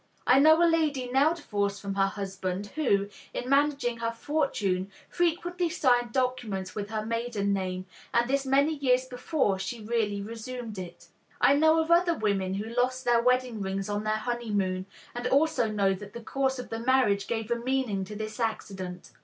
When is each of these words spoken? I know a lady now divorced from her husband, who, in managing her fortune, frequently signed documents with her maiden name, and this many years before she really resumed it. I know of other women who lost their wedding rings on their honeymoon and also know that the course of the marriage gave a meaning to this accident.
I 0.25 0.39
know 0.39 0.63
a 0.63 0.65
lady 0.65 1.11
now 1.11 1.33
divorced 1.33 1.79
from 1.79 1.93
her 1.93 2.07
husband, 2.07 2.71
who, 2.73 3.07
in 3.35 3.47
managing 3.47 3.97
her 3.97 4.09
fortune, 4.11 4.89
frequently 5.07 5.69
signed 5.69 6.11
documents 6.11 6.73
with 6.73 6.89
her 6.89 7.05
maiden 7.05 7.53
name, 7.53 7.85
and 8.11 8.27
this 8.27 8.43
many 8.43 8.73
years 8.73 9.05
before 9.05 9.59
she 9.59 9.79
really 9.85 10.19
resumed 10.19 10.79
it. 10.79 11.09
I 11.39 11.53
know 11.53 11.79
of 11.79 11.91
other 11.91 12.15
women 12.15 12.55
who 12.55 12.65
lost 12.73 13.05
their 13.05 13.21
wedding 13.21 13.61
rings 13.61 13.89
on 13.89 14.03
their 14.03 14.17
honeymoon 14.17 14.87
and 15.13 15.27
also 15.27 15.69
know 15.69 15.93
that 15.93 16.13
the 16.13 16.23
course 16.23 16.57
of 16.57 16.69
the 16.71 16.79
marriage 16.79 17.27
gave 17.27 17.51
a 17.51 17.55
meaning 17.55 18.03
to 18.05 18.15
this 18.15 18.39
accident. 18.39 19.11